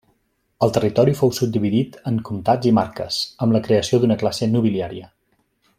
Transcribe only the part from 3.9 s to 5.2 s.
d'una classe nobiliària.